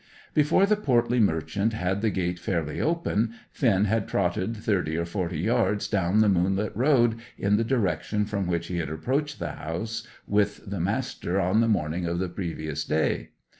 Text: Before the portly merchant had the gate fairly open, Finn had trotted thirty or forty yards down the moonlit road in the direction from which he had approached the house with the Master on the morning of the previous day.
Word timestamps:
Before 0.33 0.65
the 0.65 0.77
portly 0.77 1.19
merchant 1.19 1.73
had 1.73 2.01
the 2.01 2.09
gate 2.09 2.39
fairly 2.39 2.81
open, 2.81 3.35
Finn 3.51 3.85
had 3.85 4.07
trotted 4.07 4.57
thirty 4.57 4.97
or 4.97 5.05
forty 5.05 5.37
yards 5.37 5.87
down 5.87 6.21
the 6.21 6.27
moonlit 6.27 6.75
road 6.75 7.19
in 7.37 7.57
the 7.57 7.63
direction 7.63 8.25
from 8.25 8.47
which 8.47 8.65
he 8.65 8.79
had 8.79 8.89
approached 8.89 9.37
the 9.37 9.51
house 9.51 10.07
with 10.27 10.65
the 10.67 10.79
Master 10.79 11.39
on 11.39 11.61
the 11.61 11.67
morning 11.67 12.07
of 12.07 12.17
the 12.17 12.29
previous 12.29 12.83
day. 12.83 13.29